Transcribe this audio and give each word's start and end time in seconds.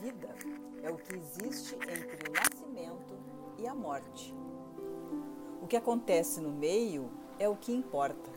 Vida 0.00 0.28
é 0.82 0.90
o 0.90 0.96
que 0.96 1.16
existe 1.16 1.74
entre 1.74 2.28
o 2.28 2.32
nascimento 2.32 3.18
e 3.58 3.66
a 3.66 3.74
morte. 3.74 4.34
O 5.62 5.66
que 5.66 5.76
acontece 5.76 6.40
no 6.40 6.50
meio 6.50 7.10
é 7.38 7.48
o 7.48 7.56
que 7.56 7.72
importa. 7.72 8.30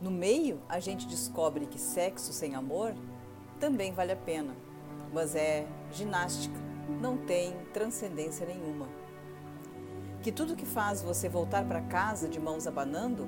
No 0.00 0.10
meio, 0.10 0.60
a 0.68 0.78
gente 0.78 1.06
descobre 1.06 1.66
que 1.66 1.78
sexo 1.78 2.32
sem 2.32 2.54
amor 2.54 2.94
também 3.58 3.92
vale 3.92 4.12
a 4.12 4.16
pena, 4.16 4.54
mas 5.12 5.34
é 5.34 5.66
ginástica, 5.90 6.58
não 7.00 7.16
tem 7.16 7.56
transcendência 7.72 8.46
nenhuma. 8.46 8.88
Que 10.22 10.30
tudo 10.30 10.56
que 10.56 10.66
faz 10.66 11.02
você 11.02 11.28
voltar 11.28 11.66
para 11.66 11.80
casa 11.80 12.28
de 12.28 12.38
mãos 12.38 12.66
abanando, 12.66 13.26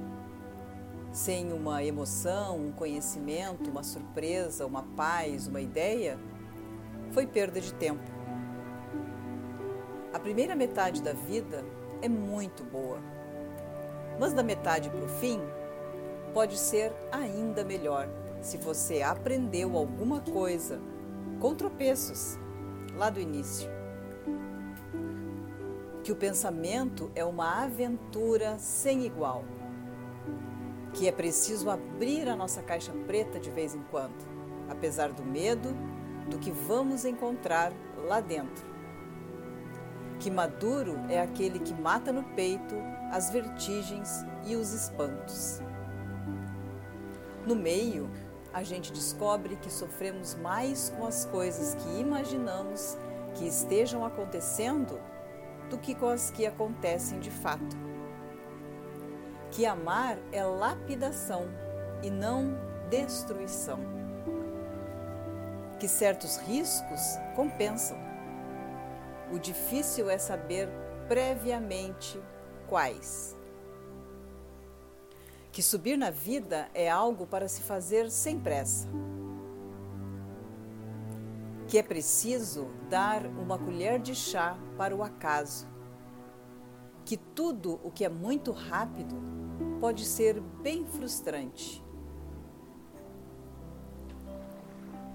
sem 1.12 1.53
uma 1.53 1.82
emoção, 1.82 2.59
um 2.59 2.72
conhecimento, 2.72 3.71
uma 3.71 3.82
surpresa, 3.82 4.66
uma 4.66 4.82
paz, 4.82 5.46
uma 5.46 5.61
ideia, 5.61 6.19
foi 7.18 7.27
perda 7.27 7.61
de 7.61 7.75
tempo. 7.75 8.08
A 10.14 10.21
primeira 10.21 10.54
metade 10.54 11.03
da 11.03 11.13
vida 11.13 11.64
é 12.00 12.08
muito 12.08 12.63
boa, 12.63 13.00
mas 14.21 14.32
da 14.32 14.41
metade 14.41 14.89
para 14.89 15.04
o 15.04 15.08
fim 15.08 15.41
pode 16.32 16.57
ser 16.57 16.93
ainda 17.11 17.64
melhor 17.64 18.08
se 18.41 18.57
você 18.57 19.03
aprendeu 19.03 19.77
alguma 19.77 20.21
coisa 20.21 20.81
com 21.41 21.57
tropeços 21.57 22.39
lá 22.94 23.11
do 23.11 23.19
início. 23.19 23.69
Que 26.05 26.13
o 26.13 26.16
pensamento 26.16 27.11
é 27.16 27.25
uma 27.25 27.64
aventura 27.64 28.61
sem 28.61 29.05
igual. 29.05 29.43
Que 30.94 31.08
é 31.08 31.11
preciso 31.11 31.69
abrir 31.69 32.28
a 32.28 32.36
nossa 32.36 32.62
caixa 32.62 32.92
preta 33.08 33.41
de 33.41 33.50
vez 33.50 33.75
em 33.75 33.83
quando, 33.91 34.25
apesar 34.69 35.11
do 35.11 35.24
medo 35.24 35.74
do 36.30 36.38
que 36.38 36.50
vamos 36.50 37.04
encontrar 37.04 37.72
lá 38.06 38.20
dentro. 38.20 38.66
Que 40.20 40.30
maduro 40.30 40.98
é 41.08 41.20
aquele 41.20 41.58
que 41.58 41.72
mata 41.72 42.12
no 42.12 42.24
peito 42.34 42.74
as 43.10 43.30
vertigens 43.30 44.24
e 44.44 44.56
os 44.56 44.72
espantos. 44.72 45.60
No 47.46 47.54
meio, 47.54 48.10
a 48.52 48.62
gente 48.62 48.92
descobre 48.92 49.56
que 49.56 49.70
sofremos 49.70 50.34
mais 50.34 50.92
com 50.96 51.06
as 51.06 51.24
coisas 51.26 51.74
que 51.74 52.00
imaginamos 52.00 52.98
que 53.34 53.46
estejam 53.46 54.04
acontecendo 54.04 54.98
do 55.70 55.78
que 55.78 55.94
com 55.94 56.08
as 56.08 56.30
que 56.30 56.46
acontecem 56.46 57.20
de 57.20 57.30
fato. 57.30 57.76
Que 59.50 59.64
amar 59.64 60.18
é 60.32 60.42
lapidação 60.42 61.46
e 62.02 62.10
não 62.10 62.58
destruição. 62.90 63.78
Que 65.78 65.88
certos 65.88 66.36
riscos 66.38 67.00
compensam. 67.34 67.96
O 69.32 69.38
difícil 69.38 70.10
é 70.10 70.18
saber 70.18 70.68
previamente 71.06 72.20
quais 72.66 73.38
que 75.58 75.62
subir 75.64 75.98
na 75.98 76.08
vida 76.08 76.68
é 76.72 76.88
algo 76.88 77.26
para 77.26 77.48
se 77.48 77.62
fazer 77.62 78.12
sem 78.12 78.38
pressa. 78.38 78.86
Que 81.66 81.78
é 81.78 81.82
preciso 81.82 82.68
dar 82.88 83.26
uma 83.26 83.58
colher 83.58 83.98
de 83.98 84.14
chá 84.14 84.56
para 84.76 84.94
o 84.94 85.02
acaso. 85.02 85.66
Que 87.04 87.16
tudo 87.16 87.80
o 87.82 87.90
que 87.90 88.04
é 88.04 88.08
muito 88.08 88.52
rápido 88.52 89.16
pode 89.80 90.04
ser 90.06 90.40
bem 90.40 90.86
frustrante. 90.86 91.84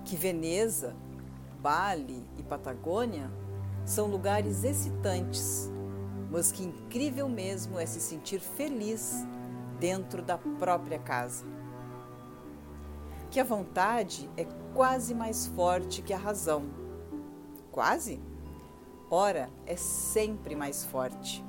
Que 0.05 0.15
Veneza, 0.15 0.95
Bali 1.59 2.25
e 2.37 2.43
Patagônia 2.43 3.31
são 3.85 4.07
lugares 4.07 4.63
excitantes, 4.63 5.69
mas 6.29 6.51
que 6.51 6.63
incrível 6.63 7.27
mesmo 7.29 7.79
é 7.79 7.85
se 7.85 7.99
sentir 7.99 8.39
feliz 8.39 9.25
dentro 9.79 10.21
da 10.21 10.37
própria 10.37 10.99
casa. 10.99 11.45
Que 13.29 13.39
a 13.39 13.43
vontade 13.43 14.29
é 14.37 14.45
quase 14.73 15.13
mais 15.13 15.47
forte 15.47 16.01
que 16.01 16.13
a 16.13 16.17
razão. 16.17 16.63
Quase? 17.71 18.21
Ora, 19.09 19.49
é 19.65 19.75
sempre 19.75 20.55
mais 20.55 20.83
forte. 20.83 21.43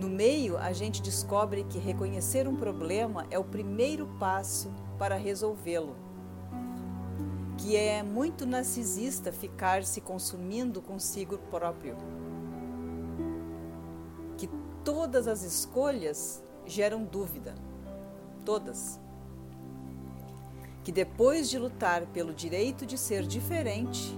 No 0.00 0.08
meio, 0.08 0.56
a 0.56 0.72
gente 0.72 1.02
descobre 1.02 1.64
que 1.64 1.78
reconhecer 1.78 2.48
um 2.48 2.56
problema 2.56 3.26
é 3.30 3.38
o 3.38 3.44
primeiro 3.44 4.06
passo 4.18 4.72
para 4.98 5.16
resolvê-lo. 5.16 5.94
Que 7.58 7.76
é 7.76 8.02
muito 8.02 8.46
narcisista 8.46 9.30
ficar 9.30 9.84
se 9.84 10.00
consumindo 10.00 10.80
consigo 10.80 11.36
próprio 11.36 11.96
todas 14.84 15.28
as 15.28 15.42
escolhas 15.42 16.42
geram 16.66 17.04
dúvida. 17.04 17.54
Todas. 18.44 18.98
Que 20.82 20.90
depois 20.90 21.50
de 21.50 21.58
lutar 21.58 22.06
pelo 22.06 22.32
direito 22.32 22.86
de 22.86 22.96
ser 22.96 23.26
diferente, 23.26 24.16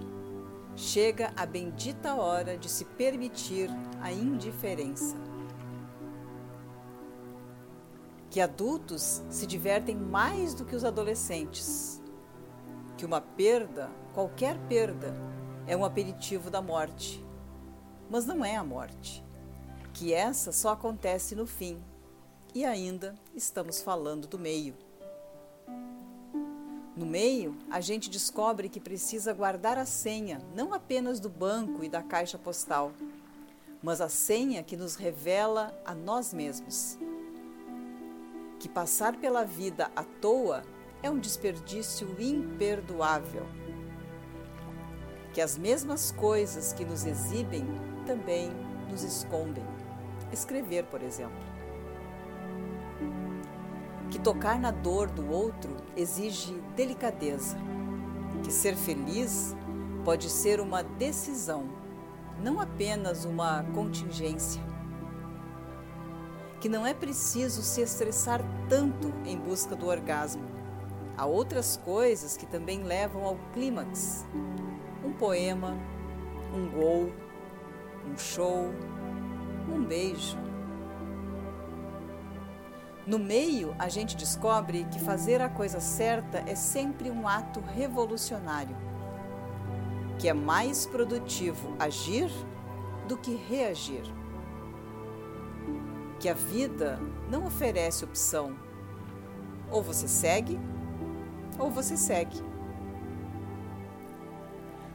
chega 0.77 1.33
a 1.37 1.45
bendita 1.45 2.15
hora 2.15 2.57
de 2.57 2.69
se 2.69 2.85
permitir 2.85 3.69
a 4.01 4.13
indiferença. 4.13 5.17
Que 8.33 8.41
adultos 8.41 9.23
se 9.29 9.47
divertem 9.47 9.95
mais 9.95 10.55
do 10.55 10.65
que 10.65 10.75
os 10.75 10.87
adolescentes. 10.87 12.01
Que 12.97 13.05
uma 13.05 13.21
perda, 13.21 13.91
qualquer 14.15 14.59
perda, 14.71 15.15
é 15.67 15.77
um 15.77 15.85
aperitivo 15.85 16.49
da 16.49 16.63
morte. 16.63 17.23
Mas 18.09 18.25
não 18.25 18.43
é 18.43 18.57
a 18.57 18.65
morte 18.65 19.23
que 19.93 20.15
essa 20.15 20.51
só 20.51 20.71
acontece 20.71 21.35
no 21.35 21.47
fim. 21.47 21.77
E 22.55 22.65
ainda 22.65 23.15
estamos 23.35 23.83
falando 23.83 24.27
do 24.27 24.39
meio. 24.39 24.75
No 26.97 27.05
meio, 27.05 27.55
a 27.71 27.83
gente 27.83 28.09
descobre 28.09 28.71
que 28.71 28.81
precisa 28.81 29.35
guardar 29.35 29.77
a 29.77 29.85
senha, 29.85 30.41
não 30.55 30.73
apenas 30.73 31.21
do 31.21 31.29
banco 31.29 31.85
e 31.85 31.89
da 31.91 32.03
caixa 32.03 32.39
postal, 32.39 32.93
mas 33.83 34.01
a 34.01 34.09
senha 34.09 34.63
que 34.63 34.75
nos 34.75 34.97
revela 34.97 35.79
a 35.85 35.95
nós 35.95 36.33
mesmos. 36.33 36.99
Que 38.63 38.69
passar 38.69 39.17
pela 39.17 39.45
vida 39.45 39.91
à 39.97 40.05
toa 40.05 40.63
é 41.03 41.11
um 41.11 41.19
desperdício 41.19 42.15
imperdoável. 42.17 43.45
Que 45.35 45.41
as 45.41 45.59
mesmas 45.59 46.13
coisas 46.13 46.73
que 46.73 46.85
nos 46.85 47.05
exibem 47.05 47.67
também 48.07 48.53
nos 48.89 49.03
escondem 49.03 49.65
escrever, 50.33 50.85
por 50.85 51.03
exemplo. 51.03 51.43
Que 54.13 54.21
tocar 54.21 54.61
na 54.61 54.71
dor 54.71 55.11
do 55.11 55.29
outro 55.29 55.77
exige 55.97 56.53
delicadeza. 56.77 57.57
Que 58.45 58.53
ser 58.53 58.77
feliz 58.77 59.57
pode 60.05 60.31
ser 60.31 60.61
uma 60.61 60.85
decisão, 60.85 61.69
não 62.41 62.61
apenas 62.61 63.25
uma 63.25 63.65
contingência. 63.75 64.63
Que 66.63 66.69
não 66.69 66.87
é 66.87 66.95
preciso 66.95 67.61
se 67.61 67.81
estressar 67.81 68.41
tanto 68.69 69.13
em 69.25 69.37
busca 69.37 69.75
do 69.75 69.89
orgasmo. 69.89 70.45
Há 71.19 71.27
outras 71.27 71.77
coisas 71.77 72.37
que 72.37 72.47
também 72.47 72.85
levam 72.85 73.25
ao 73.25 73.37
clímax. 73.53 74.25
Um 75.05 75.13
poema, 75.13 75.77
um 76.55 76.71
gol, 76.71 77.13
um 78.09 78.17
show, 78.17 78.73
um 79.69 79.83
beijo. 79.83 80.39
No 83.05 83.19
meio, 83.19 83.75
a 83.77 83.89
gente 83.89 84.17
descobre 84.17 84.85
que 84.85 85.01
fazer 85.01 85.43
a 85.43 85.49
coisa 85.49 85.81
certa 85.81 86.45
é 86.47 86.55
sempre 86.55 87.11
um 87.11 87.27
ato 87.27 87.61
revolucionário, 87.61 88.77
que 90.17 90.29
é 90.29 90.33
mais 90.33 90.87
produtivo 90.87 91.75
agir 91.81 92.31
do 93.09 93.17
que 93.17 93.35
reagir. 93.35 94.22
Que 96.23 96.29
a 96.29 96.35
vida 96.35 97.01
não 97.29 97.47
oferece 97.47 98.05
opção. 98.05 98.55
Ou 99.73 99.83
você 99.83 100.07
segue, 100.07 100.57
ou 101.59 101.69
você 101.69 101.97
segue. 101.97 102.41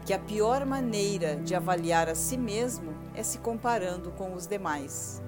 Que 0.05 0.13
a 0.13 0.19
pior 0.19 0.65
maneira 0.65 1.35
de 1.35 1.53
avaliar 1.53 2.07
a 2.07 2.15
si 2.15 2.37
mesmo 2.37 2.93
é 3.13 3.23
se 3.23 3.39
comparando 3.39 4.09
com 4.11 4.33
os 4.33 4.47
demais. 4.47 5.21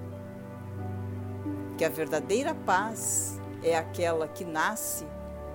Que 1.76 1.84
a 1.84 1.90
verdadeira 1.90 2.54
paz 2.54 3.38
é 3.62 3.76
aquela 3.76 4.26
que 4.26 4.42
nasce 4.42 5.06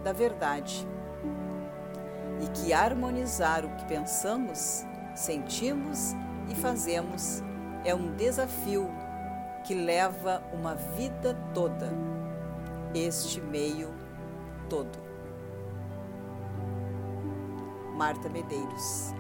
da 0.04 0.14
verdade. 0.14 0.88
E 2.44 2.48
que 2.50 2.72
harmonizar 2.72 3.66
o 3.66 3.76
que 3.78 3.86
pensamos, 3.86 4.86
sentimos 5.16 6.14
e 6.48 6.54
fazemos 6.54 7.42
é 7.84 7.96
um 7.96 8.16
desafio 8.16 8.88
que 9.66 9.74
leva 9.74 10.44
uma 10.54 10.76
vida 10.76 11.36
toda, 11.54 11.92
este 12.94 13.42
meio 13.42 13.94
todo. 14.70 15.04
Marta 17.96 18.30
Medeiros. 18.30 19.14